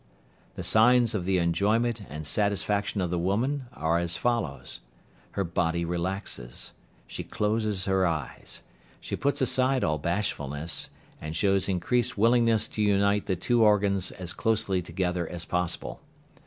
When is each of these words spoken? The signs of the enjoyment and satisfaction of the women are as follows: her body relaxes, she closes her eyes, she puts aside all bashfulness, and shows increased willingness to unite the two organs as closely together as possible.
The 0.55 0.63
signs 0.63 1.13
of 1.13 1.25
the 1.25 1.37
enjoyment 1.37 2.01
and 2.09 2.25
satisfaction 2.25 3.01
of 3.01 3.11
the 3.11 3.19
women 3.19 3.67
are 3.71 3.99
as 3.99 4.17
follows: 4.17 4.79
her 5.33 5.43
body 5.43 5.85
relaxes, 5.85 6.73
she 7.05 7.23
closes 7.23 7.85
her 7.85 8.07
eyes, 8.07 8.63
she 8.99 9.15
puts 9.15 9.41
aside 9.43 9.83
all 9.83 9.99
bashfulness, 9.99 10.89
and 11.21 11.35
shows 11.35 11.69
increased 11.69 12.17
willingness 12.17 12.67
to 12.69 12.81
unite 12.81 13.27
the 13.27 13.35
two 13.35 13.63
organs 13.63 14.09
as 14.09 14.33
closely 14.33 14.81
together 14.81 15.27
as 15.29 15.45
possible. 15.45 16.01